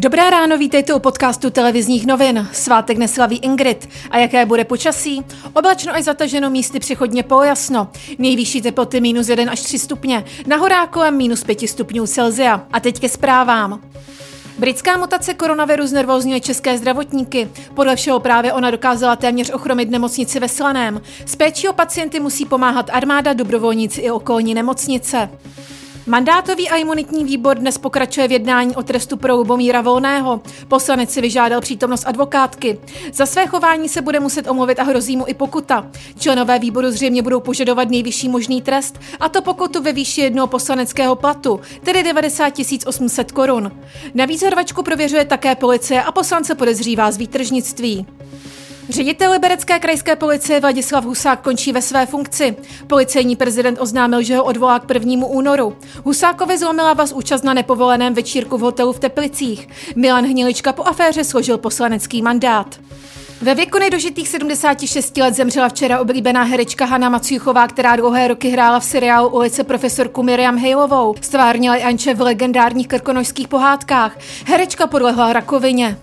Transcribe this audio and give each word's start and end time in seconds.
Dobré 0.00 0.30
ráno, 0.30 0.58
vítejte 0.58 0.94
u 0.94 0.98
podcastu 0.98 1.50
televizních 1.50 2.06
novin. 2.06 2.48
Svátek 2.52 2.98
neslaví 2.98 3.36
Ingrid. 3.36 3.88
A 4.10 4.18
jaké 4.18 4.46
bude 4.46 4.64
počasí? 4.64 5.24
Oblačno 5.52 5.94
až 5.94 6.04
zataženo 6.04 6.50
místy 6.50 6.80
přechodně 6.80 7.22
polojasno. 7.22 7.88
Nejvyšší 8.18 8.62
teploty 8.62 9.00
minus 9.00 9.28
1 9.28 9.52
až 9.52 9.60
3 9.60 9.78
stupně. 9.78 10.24
Na 10.46 10.56
horách 10.56 10.88
kolem 10.88 11.16
minus 11.16 11.44
5 11.44 11.60
stupňů 11.68 12.06
Celzia. 12.06 12.66
A 12.72 12.80
teď 12.80 13.00
ke 13.00 13.08
zprávám. 13.08 13.80
Britská 14.58 14.96
mutace 14.96 15.34
koronaviru 15.34 15.86
znervózňuje 15.86 16.40
české 16.40 16.78
zdravotníky. 16.78 17.48
Podle 17.74 17.96
všeho 17.96 18.20
právě 18.20 18.52
ona 18.52 18.70
dokázala 18.70 19.16
téměř 19.16 19.50
ochromit 19.50 19.90
nemocnici 19.90 20.40
ve 20.40 20.48
Slaném. 20.48 21.00
S 21.26 21.36
péčí 21.36 21.68
o 21.68 21.72
pacienty 21.72 22.20
musí 22.20 22.44
pomáhat 22.44 22.90
armáda, 22.92 23.32
dobrovolníci 23.32 24.00
i 24.00 24.10
okolní 24.10 24.54
nemocnice. 24.54 25.30
Mandátový 26.06 26.68
a 26.68 26.76
imunitní 26.76 27.24
výbor 27.24 27.58
dnes 27.58 27.78
pokračuje 27.78 28.28
v 28.28 28.32
jednání 28.32 28.76
o 28.76 28.82
trestu 28.82 29.16
pro 29.16 29.36
Lubomíra 29.36 29.80
Volného. 29.80 30.40
Poslanec 30.68 31.10
si 31.10 31.20
vyžádal 31.20 31.60
přítomnost 31.60 32.06
advokátky. 32.06 32.78
Za 33.12 33.26
své 33.26 33.46
chování 33.46 33.88
se 33.88 34.02
bude 34.02 34.20
muset 34.20 34.48
omluvit 34.48 34.78
a 34.78 34.82
hrozí 34.82 35.16
mu 35.16 35.24
i 35.28 35.34
pokuta. 35.34 35.90
Členové 36.18 36.58
výboru 36.58 36.90
zřejmě 36.90 37.22
budou 37.22 37.40
požadovat 37.40 37.90
nejvyšší 37.90 38.28
možný 38.28 38.62
trest, 38.62 39.00
a 39.20 39.28
to 39.28 39.42
pokutu 39.42 39.82
ve 39.82 39.92
výši 39.92 40.20
jednoho 40.20 40.46
poslaneckého 40.46 41.16
platu, 41.16 41.60
tedy 41.82 42.02
90 42.02 42.54
800 42.86 43.32
korun. 43.32 43.72
Navíc 44.14 44.42
hrvačku 44.42 44.82
prověřuje 44.82 45.24
také 45.24 45.54
policie 45.54 46.02
a 46.02 46.12
poslance 46.12 46.54
podezřívá 46.54 47.10
z 47.10 47.16
výtržnictví. 47.16 48.06
Ředitel 48.90 49.32
liberecké 49.32 49.78
krajské 49.78 50.16
policie 50.16 50.60
Vladislav 50.60 51.04
Husák 51.04 51.40
končí 51.40 51.72
ve 51.72 51.82
své 51.82 52.06
funkci. 52.06 52.56
Policejní 52.86 53.36
prezident 53.36 53.78
oznámil, 53.80 54.22
že 54.22 54.36
ho 54.36 54.44
odvolá 54.44 54.78
k 54.78 54.94
1. 54.94 55.26
únoru. 55.26 55.76
Husákovi 56.04 56.58
zlomila 56.58 56.92
vás 56.92 57.12
účast 57.12 57.44
na 57.44 57.54
nepovoleném 57.54 58.14
večírku 58.14 58.58
v 58.58 58.60
hotelu 58.60 58.92
v 58.92 59.00
Teplicích. 59.00 59.68
Milan 59.96 60.24
Hnilička 60.24 60.72
po 60.72 60.84
aféře 60.84 61.24
složil 61.24 61.58
poslanecký 61.58 62.22
mandát. 62.22 62.80
Ve 63.42 63.54
věku 63.54 63.78
nedožitých 63.78 64.28
76 64.28 65.16
let 65.16 65.34
zemřela 65.34 65.68
včera 65.68 66.00
oblíbená 66.00 66.42
herečka 66.42 66.84
Hanna 66.84 67.08
Macuchová, 67.08 67.68
která 67.68 67.96
dlouhé 67.96 68.28
roky 68.28 68.48
hrála 68.48 68.80
v 68.80 68.84
seriálu 68.84 69.28
Ulice 69.28 69.64
profesorku 69.64 70.22
Miriam 70.22 70.58
Hejlovou. 70.58 71.14
Stvárnila 71.20 71.76
i 71.76 71.82
Anče 71.82 72.14
v 72.14 72.20
legendárních 72.20 72.88
krkonožských 72.88 73.48
pohádkách. 73.48 74.18
Herečka 74.46 74.86
podlehla 74.86 75.32
rakovině. 75.32 75.98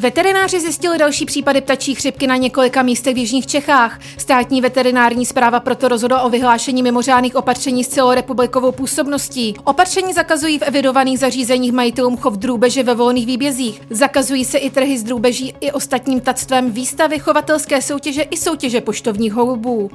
Veterináři 0.00 0.60
zjistili 0.60 0.98
další 0.98 1.26
případy 1.26 1.60
ptačí 1.60 1.94
chřipky 1.94 2.26
na 2.26 2.36
několika 2.36 2.82
místech 2.82 3.14
v 3.14 3.18
jižních 3.18 3.46
Čechách. 3.46 4.00
Státní 4.18 4.60
veterinární 4.60 5.26
zpráva 5.26 5.60
proto 5.60 5.88
rozhodla 5.88 6.22
o 6.22 6.30
vyhlášení 6.30 6.82
mimořádných 6.82 7.36
opatření 7.36 7.84
s 7.84 7.88
celorepublikovou 7.88 8.72
působností. 8.72 9.54
Opatření 9.64 10.12
zakazují 10.12 10.58
v 10.58 10.62
evidovaných 10.62 11.18
zařízeních 11.18 11.72
majitelům 11.72 12.16
chov 12.16 12.34
drůbeže 12.34 12.82
ve 12.82 12.94
volných 12.94 13.26
výbězích. 13.26 13.82
Zakazují 13.90 14.44
se 14.44 14.58
i 14.58 14.70
trhy 14.70 14.98
z 14.98 15.02
drůbeží 15.02 15.54
i 15.60 15.72
ostatním 15.72 16.20
tactvem, 16.20 16.70
výstavy, 16.70 17.18
chovatelské 17.18 17.82
soutěže 17.82 18.22
i 18.22 18.36
soutěže 18.36 18.80
poštovních 18.80 19.32
holubů. 19.32 19.90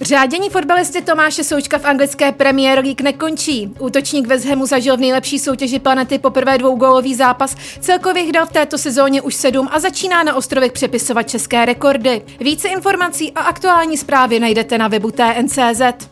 Řádění 0.00 0.50
fotbalisty 0.50 1.02
Tomáše 1.02 1.44
Součka 1.44 1.78
v 1.78 1.84
anglické 1.84 2.32
Premier 2.32 2.78
League 2.78 3.00
nekončí. 3.00 3.74
Útočník 3.78 4.26
West 4.26 4.46
zažil 4.64 4.96
v 4.96 5.00
nejlepší 5.00 5.38
soutěži 5.38 5.78
planety 5.78 6.18
poprvé 6.18 6.58
dvougólový 6.58 7.14
zápas, 7.14 7.56
celkově 7.80 8.32
dal 8.32 8.46
v 8.46 8.52
této 8.52 8.78
sezóně 8.78 9.22
už 9.22 9.34
sedm 9.34 9.68
a 9.70 9.80
začíná 9.80 10.22
na 10.22 10.34
ostrovech 10.34 10.72
přepisovat 10.72 11.22
české 11.22 11.64
rekordy. 11.64 12.22
Více 12.40 12.68
informací 12.68 13.32
a 13.32 13.40
aktuální 13.40 13.96
zprávy 13.96 14.40
najdete 14.40 14.78
na 14.78 14.88
webu 14.88 15.10
TNCZ. 15.10 16.08